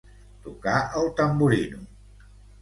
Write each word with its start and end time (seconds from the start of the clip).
Tocar 0.45 0.79
el 1.01 1.11
tamborino. 1.19 1.85